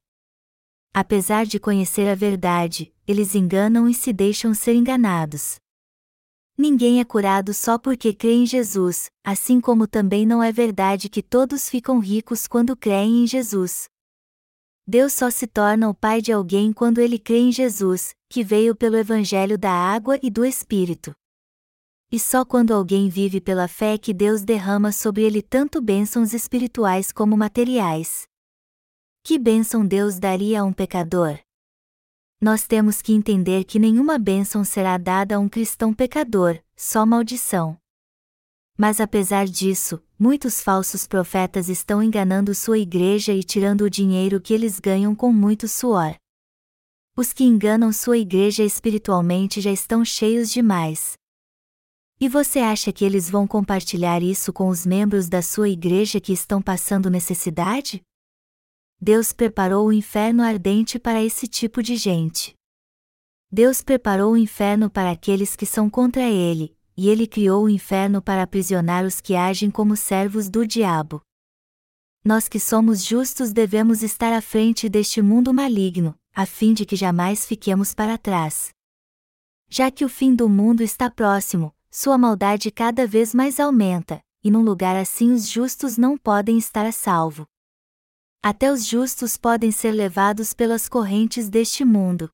[0.93, 5.57] Apesar de conhecer a verdade, eles enganam e se deixam ser enganados.
[6.59, 11.23] Ninguém é curado só porque crê em Jesus, assim como também não é verdade que
[11.23, 13.89] todos ficam ricos quando creem em Jesus.
[14.87, 18.77] Deus só se torna o pai de alguém quando ele crê em Jesus, que veio
[18.77, 21.15] pelo Evangelho da água e do Espírito.
[22.11, 27.11] E só quando alguém vive pela fé que Deus derrama sobre ele tanto bênçãos espirituais
[27.11, 28.29] como materiais.
[29.25, 31.39] Que bênção Deus daria a um pecador?
[32.41, 37.77] Nós temos que entender que nenhuma bênção será dada a um cristão pecador, só maldição.
[38.79, 44.55] Mas apesar disso, muitos falsos profetas estão enganando sua igreja e tirando o dinheiro que
[44.55, 46.15] eles ganham com muito suor.
[47.17, 51.17] Os que enganam sua igreja espiritualmente já estão cheios demais.
[52.19, 56.33] E você acha que eles vão compartilhar isso com os membros da sua igreja que
[56.33, 58.01] estão passando necessidade?
[58.99, 62.55] Deus preparou o inferno ardente para esse tipo de gente.
[63.53, 68.23] Deus preparou o inferno para aqueles que são contra ele, e ele criou o inferno
[68.23, 71.21] para aprisionar os que agem como servos do diabo.
[72.25, 76.97] Nós que somos justos devemos estar à frente deste mundo maligno, a fim de que
[76.97, 78.71] jamais fiquemos para trás.
[79.69, 84.51] Já que o fim do mundo está próximo, sua maldade cada vez mais aumenta, e
[84.51, 87.47] num lugar assim os justos não podem estar a salvo.
[88.43, 92.31] Até os justos podem ser levados pelas correntes deste mundo.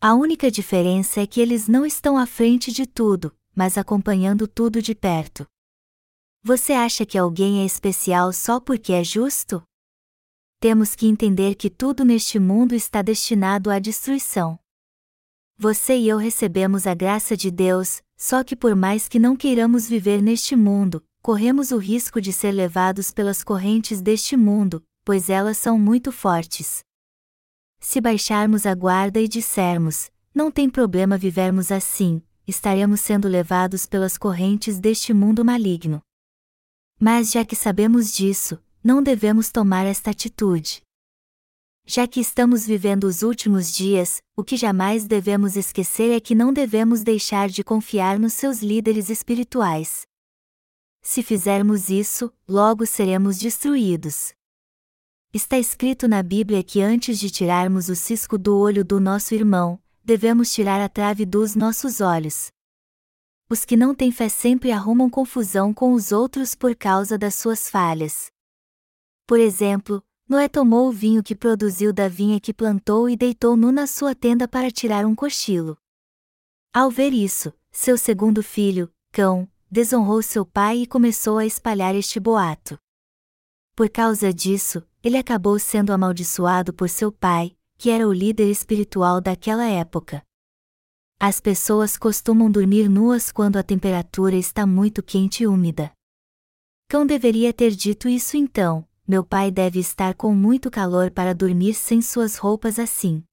[0.00, 4.80] A única diferença é que eles não estão à frente de tudo, mas acompanhando tudo
[4.80, 5.44] de perto.
[6.40, 9.64] Você acha que alguém é especial só porque é justo?
[10.60, 14.56] Temos que entender que tudo neste mundo está destinado à destruição.
[15.58, 19.88] Você e eu recebemos a graça de Deus, só que por mais que não queiramos
[19.88, 25.56] viver neste mundo, corremos o risco de ser levados pelas correntes deste mundo, pois elas
[25.56, 26.84] são muito fortes.
[27.80, 34.18] Se baixarmos a guarda e dissermos, não tem problema vivermos assim, estaremos sendo levados pelas
[34.18, 36.02] correntes deste mundo maligno.
[37.00, 40.82] Mas já que sabemos disso, não devemos tomar esta atitude.
[41.92, 46.52] Já que estamos vivendo os últimos dias, o que jamais devemos esquecer é que não
[46.52, 50.06] devemos deixar de confiar nos seus líderes espirituais.
[51.02, 54.32] Se fizermos isso, logo seremos destruídos.
[55.34, 59.76] Está escrito na Bíblia que antes de tirarmos o cisco do olho do nosso irmão,
[60.04, 62.52] devemos tirar a trave dos nossos olhos.
[63.48, 67.68] Os que não têm fé sempre arrumam confusão com os outros por causa das suas
[67.68, 68.30] falhas.
[69.26, 73.72] Por exemplo, Noé tomou o vinho que produziu da vinha que plantou e deitou nu
[73.72, 75.76] na sua tenda para tirar um cochilo.
[76.72, 82.20] Ao ver isso, seu segundo filho, Cão, desonrou seu pai e começou a espalhar este
[82.20, 82.78] boato.
[83.74, 89.20] Por causa disso, ele acabou sendo amaldiçoado por seu pai, que era o líder espiritual
[89.20, 90.24] daquela época.
[91.18, 95.90] As pessoas costumam dormir nuas quando a temperatura está muito quente e úmida.
[96.88, 101.74] Cão deveria ter dito isso então: meu pai deve estar com muito calor para dormir
[101.74, 103.24] sem suas roupas assim.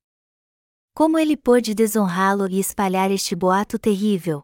[0.92, 4.42] Como ele pôde desonrá-lo e espalhar este boato terrível?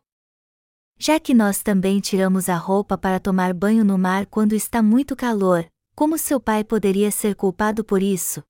[0.96, 5.15] Já que nós também tiramos a roupa para tomar banho no mar quando está muito
[5.15, 8.43] calor, como seu pai poderia ser culpado por isso?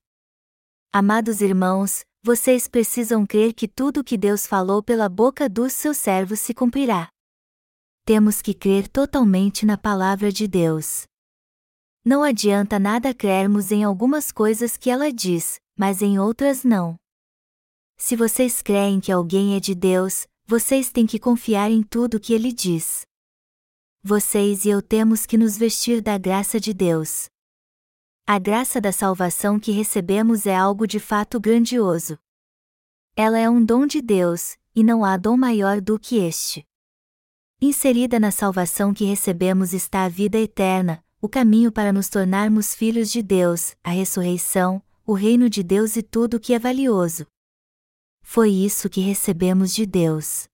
[0.91, 5.96] Amados irmãos, vocês precisam crer que tudo o que Deus falou pela boca dos seus
[5.96, 7.08] servos se cumprirá.
[8.04, 11.06] Temos que crer totalmente na palavra de Deus.
[12.05, 16.97] Não adianta nada crermos em algumas coisas que ela diz, mas em outras não.
[17.95, 22.33] Se vocês creem que alguém é de Deus, vocês têm que confiar em tudo que
[22.33, 23.05] ele diz.
[24.03, 27.29] Vocês e eu temos que nos vestir da graça de Deus.
[28.27, 32.17] A graça da salvação que recebemos é algo de fato grandioso.
[33.15, 36.65] Ela é um dom de Deus, e não há dom maior do que este.
[37.61, 43.09] Inserida na salvação que recebemos está a vida eterna, o caminho para nos tornarmos filhos
[43.09, 47.25] de Deus, a ressurreição, o reino de Deus e tudo o que é valioso.
[48.21, 50.49] Foi isso que recebemos de Deus.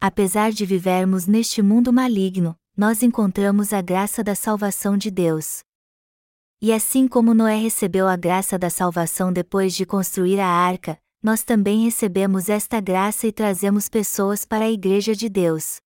[0.00, 5.64] Apesar de vivermos neste mundo maligno, nós encontramos a graça da salvação de Deus.
[6.62, 11.42] E assim como Noé recebeu a graça da salvação depois de construir a arca, nós
[11.42, 15.80] também recebemos esta graça e trazemos pessoas para a Igreja de Deus.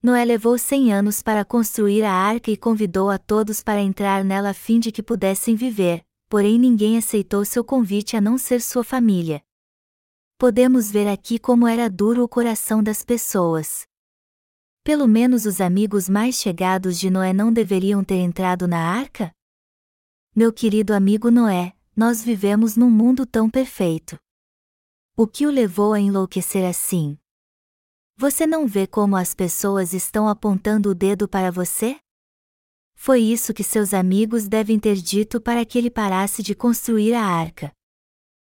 [0.00, 4.50] Noé levou cem anos para construir a arca e convidou a todos para entrar nela
[4.50, 8.84] a fim de que pudessem viver, porém ninguém aceitou seu convite a não ser sua
[8.84, 9.42] família.
[10.38, 13.82] Podemos ver aqui como era duro o coração das pessoas.
[14.84, 19.32] Pelo menos os amigos mais chegados de Noé não deveriam ter entrado na arca?
[20.32, 24.16] Meu querido amigo Noé, nós vivemos num mundo tão perfeito.
[25.16, 27.18] O que o levou a enlouquecer assim?
[28.20, 32.00] Você não vê como as pessoas estão apontando o dedo para você?
[32.96, 37.24] Foi isso que seus amigos devem ter dito para que ele parasse de construir a
[37.24, 37.70] arca.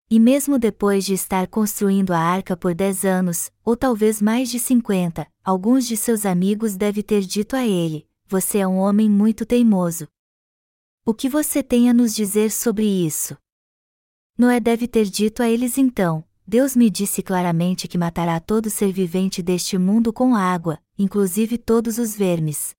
[0.08, 4.60] E mesmo depois de estar construindo a arca por dez anos, ou talvez mais de
[4.60, 9.44] cinquenta, alguns de seus amigos devem ter dito a ele: Você é um homem muito
[9.44, 10.06] teimoso,
[11.04, 13.36] o que você tem a nos dizer sobre isso?
[14.36, 18.90] Noé deve ter dito a eles então: Deus me disse claramente que matará todo ser
[18.90, 22.74] vivente deste mundo com água, inclusive todos os vermes.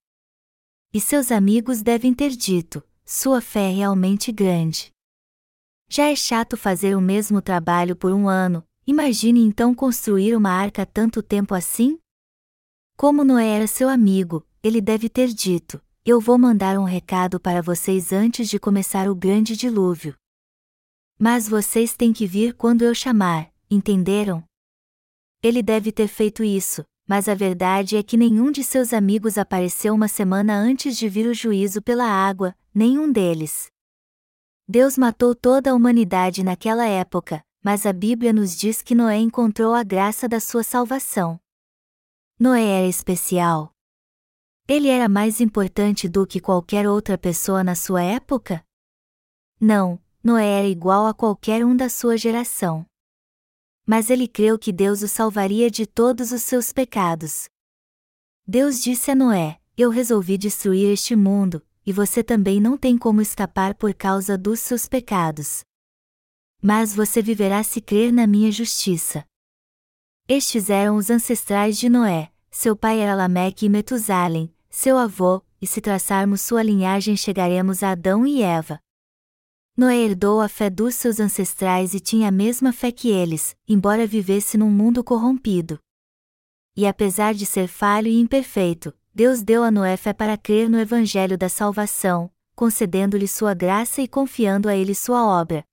[0.92, 4.92] E seus amigos devem ter dito: Sua fé é realmente grande.
[5.88, 10.84] Já é chato fazer o mesmo trabalho por um ano, imagine então construir uma arca
[10.84, 12.00] tanto tempo assim?
[12.98, 17.62] Como Noé era seu amigo, ele deve ter dito: eu vou mandar um recado para
[17.62, 20.16] vocês antes de começar o grande dilúvio.
[21.20, 24.44] Mas vocês têm que vir quando eu chamar, entenderam?
[25.42, 29.94] Ele deve ter feito isso, mas a verdade é que nenhum de seus amigos apareceu
[29.94, 33.72] uma semana antes de vir o juízo pela água, nenhum deles.
[34.68, 39.74] Deus matou toda a humanidade naquela época, mas a Bíblia nos diz que Noé encontrou
[39.74, 41.40] a graça da sua salvação.
[42.40, 43.74] Noé era especial.
[44.68, 48.64] Ele era mais importante do que qualquer outra pessoa na sua época?
[49.60, 52.86] Não, Noé era igual a qualquer um da sua geração.
[53.90, 57.50] Mas ele creu que Deus o salvaria de todos os seus pecados.
[58.46, 63.20] Deus disse a Noé: Eu resolvi destruir este mundo, e você também não tem como
[63.20, 65.62] escapar por causa dos seus pecados.
[66.62, 69.26] Mas você viverá se crer na minha justiça.
[70.28, 75.66] Estes eram os ancestrais de Noé, seu pai era Lameque e Metusalém, seu avô, e
[75.66, 78.80] se traçarmos sua linhagem chegaremos a Adão e Eva.
[79.80, 84.06] Noé herdou a fé dos seus ancestrais e tinha a mesma fé que eles, embora
[84.06, 85.80] vivesse num mundo corrompido.
[86.76, 90.78] E apesar de ser falho e imperfeito, Deus deu a Noé fé para crer no
[90.78, 95.64] Evangelho da salvação, concedendo-lhe sua graça e confiando a ele sua obra.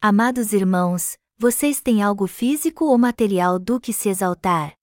[0.00, 4.74] Amados irmãos, vocês têm algo físico ou material do que se exaltar?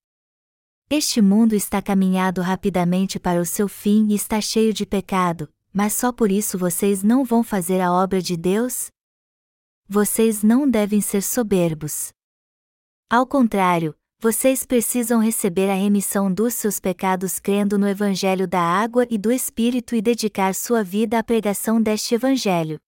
[0.90, 5.94] Este mundo está caminhado rapidamente para o seu fim e está cheio de pecado, mas
[5.94, 8.90] só por isso vocês não vão fazer a obra de Deus?
[9.88, 12.10] Vocês não devem ser soberbos.
[13.10, 19.08] Ao contrário, vocês precisam receber a remissão dos seus pecados crendo no Evangelho da água
[19.10, 22.80] e do Espírito e dedicar sua vida à pregação deste Evangelho.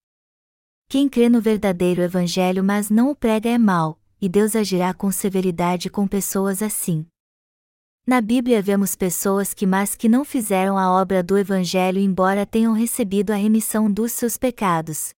[0.87, 5.11] Quem crê no verdadeiro Evangelho mas não o prega é mau, e Deus agirá com
[5.11, 7.05] severidade com pessoas assim.
[8.05, 12.73] Na Bíblia vemos pessoas que mas que não fizeram a obra do Evangelho embora tenham
[12.73, 15.13] recebido a remissão dos seus pecados.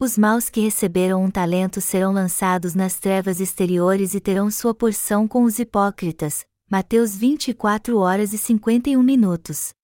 [0.00, 5.28] Os maus que receberam um talento serão lançados nas trevas exteriores e terão sua porção
[5.28, 6.46] com os hipócritas.
[6.70, 9.74] Mateus 24 horas e 51 minutos.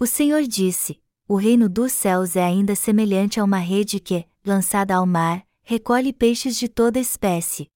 [0.00, 4.96] O Senhor disse: O reino dos céus é ainda semelhante a uma rede que, lançada
[4.96, 7.68] ao mar, recolhe peixes de toda espécie.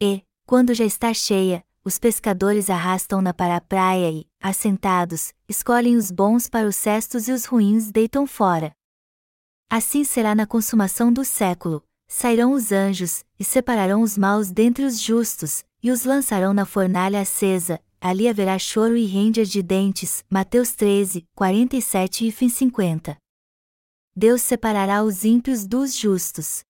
[0.00, 6.10] E, quando já está cheia, os pescadores arrastam-na para a praia e, assentados, escolhem os
[6.10, 8.72] bons para os cestos e os ruins deitam fora.
[9.70, 15.00] Assim será na consumação do século: sairão os anjos, e separarão os maus dentre os
[15.00, 20.24] justos, e os lançarão na fornalha acesa, ali haverá choro e rende de dentes.
[20.28, 23.16] Mateus 13, 47 e fim 50.
[24.16, 26.64] Deus separará os ímpios dos justos.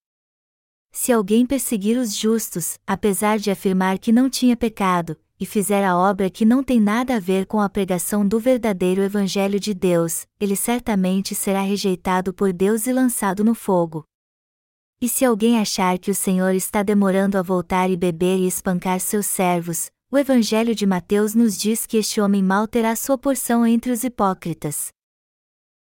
[0.93, 5.97] Se alguém perseguir os justos, apesar de afirmar que não tinha pecado, e fizer a
[5.97, 10.27] obra que não tem nada a ver com a pregação do verdadeiro Evangelho de Deus,
[10.41, 14.05] ele certamente será rejeitado por Deus e lançado no fogo.
[15.01, 18.99] E se alguém achar que o Senhor está demorando a voltar e beber e espancar
[18.99, 23.65] seus servos, o Evangelho de Mateus nos diz que este homem mal terá sua porção
[23.65, 24.89] entre os hipócritas.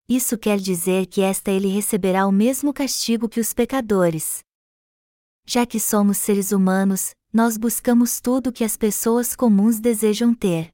[0.07, 4.39] Isso quer dizer que esta ele receberá o mesmo castigo que os pecadores.
[5.49, 10.71] Já que somos seres humanos, nós buscamos tudo que as pessoas comuns desejam ter.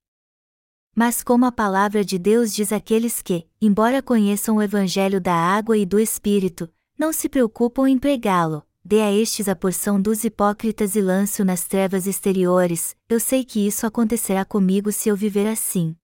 [0.96, 5.78] Mas como a palavra de Deus diz àqueles que, embora conheçam o evangelho da água
[5.78, 6.68] e do espírito,
[6.98, 11.66] não se preocupam em pregá-lo, dê a estes a porção dos hipócritas e lance-o nas
[11.66, 15.96] trevas exteriores, eu sei que isso acontecerá comigo se eu viver assim.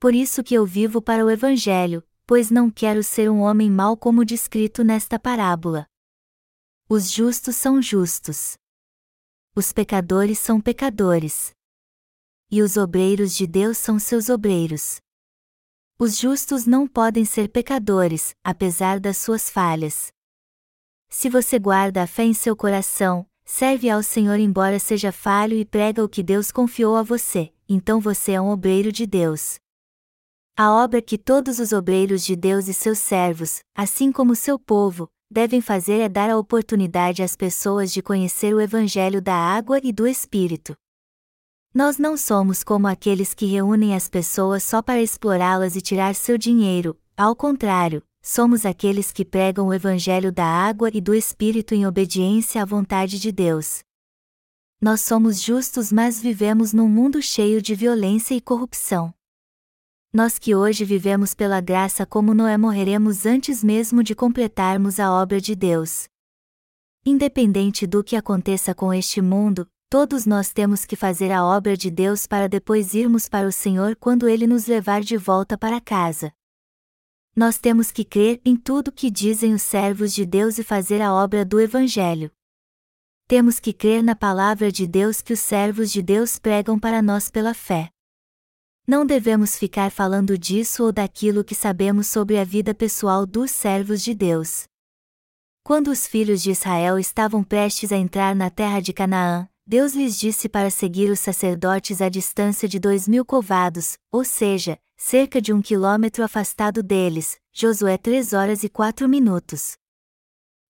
[0.00, 3.96] Por isso que eu vivo para o evangelho, pois não quero ser um homem mau
[3.96, 5.86] como descrito nesta parábola.
[6.90, 8.56] Os justos são justos.
[9.54, 11.50] Os pecadores são pecadores.
[12.50, 14.96] E os obreiros de Deus são seus obreiros.
[15.98, 20.10] Os justos não podem ser pecadores, apesar das suas falhas.
[21.10, 25.66] Se você guarda a fé em seu coração, serve ao Senhor embora seja falho e
[25.66, 29.58] prega o que Deus confiou a você, então você é um obreiro de Deus.
[30.56, 35.06] A obra que todos os obreiros de Deus e seus servos, assim como seu povo,
[35.30, 39.92] devem fazer é dar a oportunidade às pessoas de conhecer o Evangelho da água e
[39.92, 40.76] do Espírito.
[41.74, 46.38] Nós não somos como aqueles que reúnem as pessoas só para explorá-las e tirar seu
[46.38, 51.86] dinheiro, ao contrário, somos aqueles que pregam o Evangelho da água e do Espírito em
[51.86, 53.80] obediência à vontade de Deus.
[54.80, 59.12] Nós somos justos, mas vivemos num mundo cheio de violência e corrupção.
[60.10, 65.38] Nós que hoje vivemos pela graça como Noé morreremos antes mesmo de completarmos a obra
[65.38, 66.08] de Deus.
[67.04, 71.90] Independente do que aconteça com este mundo, todos nós temos que fazer a obra de
[71.90, 76.32] Deus para depois irmos para o Senhor quando Ele nos levar de volta para casa.
[77.36, 81.12] Nós temos que crer em tudo que dizem os servos de Deus e fazer a
[81.12, 82.32] obra do Evangelho.
[83.26, 87.30] Temos que crer na palavra de Deus que os servos de Deus pregam para nós
[87.30, 87.90] pela fé.
[88.88, 94.02] Não devemos ficar falando disso ou daquilo que sabemos sobre a vida pessoal dos servos
[94.02, 94.64] de Deus.
[95.62, 100.18] Quando os filhos de Israel estavam prestes a entrar na terra de Canaã, Deus lhes
[100.18, 105.52] disse para seguir os sacerdotes à distância de dois mil covados, ou seja, cerca de
[105.52, 109.76] um quilômetro afastado deles, Josué 3 horas e 4 minutos.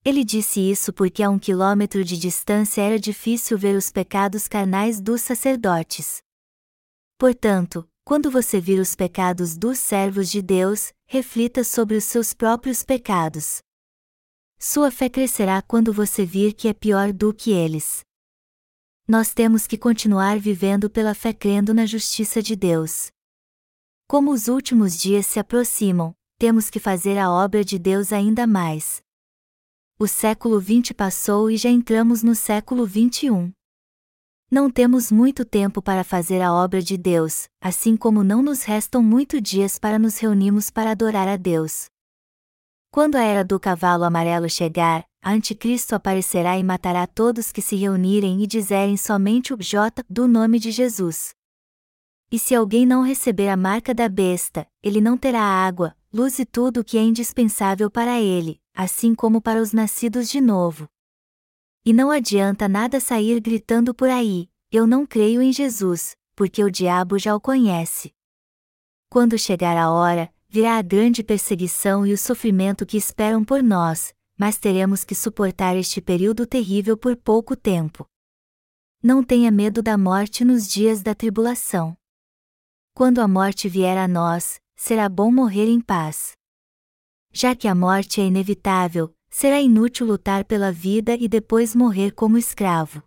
[0.05, 5.01] Ele disse isso porque a um quilômetro de distância era difícil ver os pecados carnais
[5.01, 6.21] dos sacerdotes.
[7.17, 12.83] Portanto, quando você vir os pecados dos servos de Deus, reflita sobre os seus próprios
[12.83, 13.59] pecados.
[14.59, 18.01] Sua fé crescerá quando você vir que é pior do que eles.
[19.07, 23.09] Nós temos que continuar vivendo pela fé crendo na justiça de Deus.
[24.07, 29.03] Como os últimos dias se aproximam, temos que fazer a obra de Deus ainda mais.
[29.99, 33.53] O século XX passou e já entramos no século XXI.
[34.51, 39.03] Não temos muito tempo para fazer a obra de Deus, assim como não nos restam
[39.03, 41.91] muitos dias para nos reunirmos para adorar a Deus.
[42.91, 48.43] Quando a era do cavalo amarelo chegar, Anticristo aparecerá e matará todos que se reunirem
[48.43, 51.35] e dizerem somente o J do nome de Jesus.
[52.33, 56.47] E se alguém não receber a marca da besta, ele não terá água, luz e
[56.47, 60.89] tudo o que é indispensável para ele, assim como para os nascidos de novo.
[61.89, 66.71] E não adianta nada sair gritando por aí: Eu não creio em Jesus, porque o
[66.71, 68.13] diabo já o conhece.
[69.09, 74.15] Quando chegar a hora, virá a grande perseguição e o sofrimento que esperam por nós,
[74.37, 78.07] mas teremos que suportar este período terrível por pouco tempo.
[79.03, 81.97] Não tenha medo da morte nos dias da tribulação.
[82.93, 86.33] Quando a morte vier a nós, será bom morrer em paz.
[87.33, 92.39] Já que a morte é inevitável, será inútil lutar pela vida e depois morrer como
[92.39, 93.03] escravo.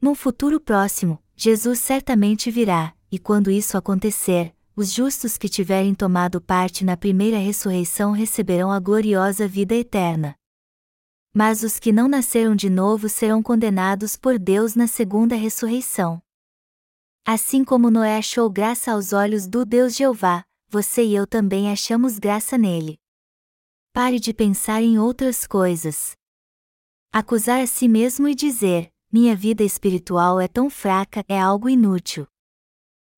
[0.00, 6.40] No futuro próximo, Jesus certamente virá, e quando isso acontecer, os justos que tiverem tomado
[6.40, 10.36] parte na primeira ressurreição receberão a gloriosa vida eterna.
[11.34, 16.22] Mas os que não nasceram de novo serão condenados por Deus na segunda ressurreição.
[17.26, 22.18] Assim como Noé achou graça aos olhos do Deus Jeová, você e eu também achamos
[22.18, 22.98] graça nele.
[23.98, 26.12] Pare de pensar em outras coisas.
[27.12, 32.24] Acusar a si mesmo e dizer: minha vida espiritual é tão fraca é algo inútil.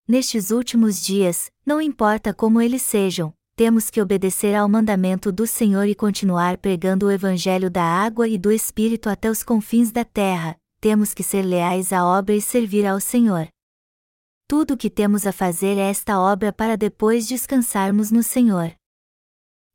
[0.08, 5.84] Nestes últimos dias, não importa como eles sejam, temos que obedecer ao mandamento do Senhor
[5.84, 10.56] e continuar pregando o Evangelho da água e do Espírito até os confins da terra,
[10.80, 13.48] temos que ser leais à obra e servir ao Senhor.
[14.48, 18.79] Tudo o que temos a fazer é esta obra para depois descansarmos no Senhor.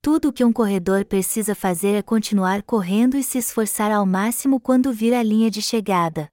[0.05, 4.59] Tudo o que um corredor precisa fazer é continuar correndo e se esforçar ao máximo
[4.59, 6.29] quando vir a linha de chegada.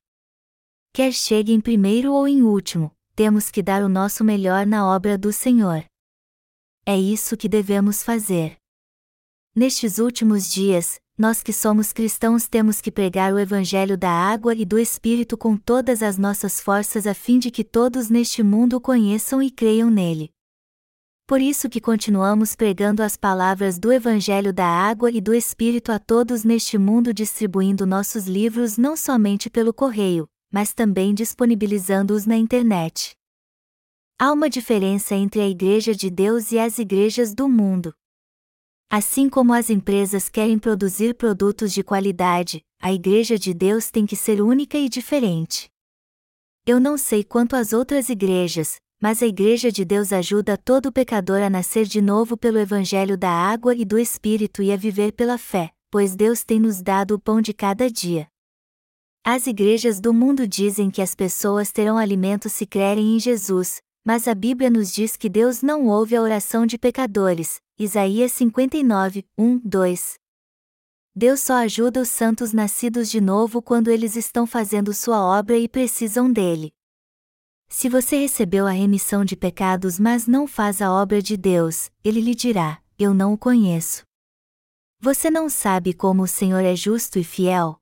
[0.93, 5.17] Quer chegue em primeiro ou em último, temos que dar o nosso melhor na obra
[5.17, 5.87] do Senhor.
[6.85, 8.59] É isso que devemos fazer.
[9.57, 14.67] Nestes últimos dias, nós que somos cristãos temos que pregar o Evangelho da água e
[14.67, 19.43] do Espírito com todas as nossas forças a fim de que todos neste mundo conheçam
[19.43, 20.31] e creiam nele.
[21.33, 25.99] Por isso que continuamos pregando as palavras do Evangelho da água e do Espírito a
[25.99, 33.17] todos neste mundo distribuindo nossos livros não somente pelo correio, mas também disponibilizando-os na internet.
[34.19, 37.95] Há uma diferença entre a Igreja de Deus e as igrejas do mundo.
[38.91, 44.17] Assim como as empresas querem produzir produtos de qualidade, a Igreja de Deus tem que
[44.17, 45.71] ser única e diferente.
[46.67, 51.43] Eu não sei quanto às outras igrejas, mas a Igreja de Deus ajuda todo pecador
[51.43, 55.37] a nascer de novo pelo Evangelho da água e do Espírito e a viver pela
[55.37, 58.29] fé, pois Deus tem nos dado o pão de cada dia.
[59.25, 64.29] As igrejas do mundo dizem que as pessoas terão alimento se crerem em Jesus, mas
[64.29, 69.59] a Bíblia nos diz que Deus não ouve a oração de pecadores, Isaías 59, 1,
[69.65, 70.15] 2.
[71.13, 75.69] Deus só ajuda os santos nascidos de novo quando eles estão fazendo sua obra e
[75.69, 76.73] precisam dele.
[77.75, 82.21] Se você recebeu a remissão de pecados mas não faz a obra de Deus, ele
[82.21, 84.03] lhe dirá: Eu não o conheço.
[85.01, 87.79] Você não sabe como o Senhor é justo e fiel?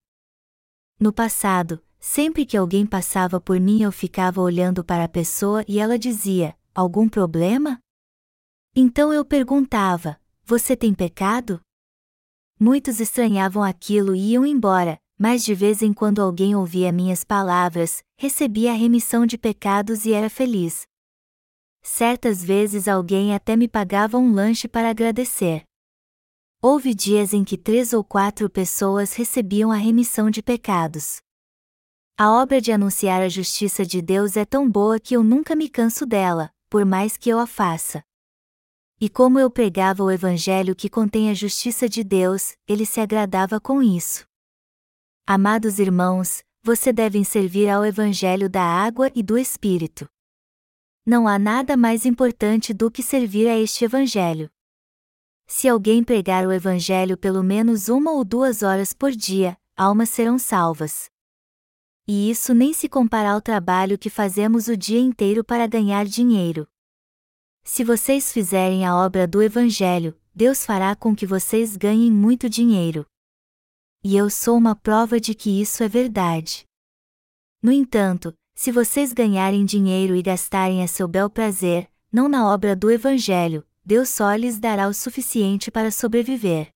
[0.99, 5.81] No passado, sempre que alguém passava por mim eu ficava olhando para a pessoa e
[5.81, 7.81] ela dizia: Algum problema?
[8.77, 11.61] Então eu perguntava: Você tem pecado?
[12.61, 18.03] Muitos estranhavam aquilo e iam embora, mas de vez em quando alguém ouvia minhas palavras,
[18.17, 20.87] recebia a remissão de pecados e era feliz.
[21.83, 25.63] Certas vezes alguém até me pagava um lanche para agradecer.
[26.63, 31.19] Houve dias em que três ou quatro pessoas recebiam a remissão de pecados.
[32.17, 35.69] A obra de anunciar a justiça de Deus é tão boa que eu nunca me
[35.69, 38.03] canso dela, por mais que eu a faça.
[38.99, 43.61] E como eu pregava o Evangelho que contém a justiça de Deus, ele se agradava
[43.61, 44.30] com isso.
[45.33, 50.09] Amados irmãos, você devem servir ao Evangelho da água e do Espírito.
[51.07, 54.51] Não há nada mais importante do que servir a este Evangelho.
[55.47, 60.37] Se alguém pregar o Evangelho pelo menos uma ou duas horas por dia, almas serão
[60.37, 61.09] salvas.
[62.09, 66.67] E isso nem se compara ao trabalho que fazemos o dia inteiro para ganhar dinheiro.
[67.63, 73.07] Se vocês fizerem a obra do Evangelho, Deus fará com que vocês ganhem muito dinheiro.
[74.03, 76.65] E eu sou uma prova de que isso é verdade.
[77.63, 82.75] No entanto, se vocês ganharem dinheiro e gastarem a seu bel prazer, não na obra
[82.75, 86.71] do Evangelho, Deus só lhes dará o suficiente para sobreviver.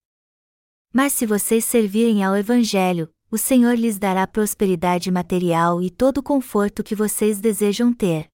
[0.93, 6.23] Mas se vocês servirem ao Evangelho, o Senhor lhes dará prosperidade material e todo o
[6.23, 8.29] conforto que vocês desejam ter.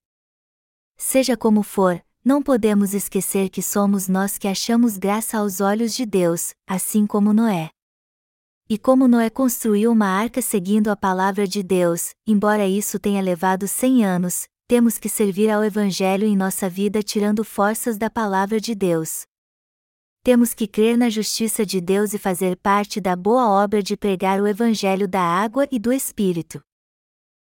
[0.97, 6.05] Seja como for, não podemos esquecer que somos nós que achamos graça aos olhos de
[6.05, 7.71] Deus, assim como Noé.
[8.73, 13.67] E como Noé construiu uma arca seguindo a palavra de Deus, embora isso tenha levado
[13.67, 18.73] cem anos, temos que servir ao Evangelho em nossa vida tirando forças da palavra de
[18.77, 19.23] Deus.
[20.23, 24.41] Temos que crer na justiça de Deus e fazer parte da boa obra de pregar
[24.41, 26.63] o Evangelho da água e do Espírito.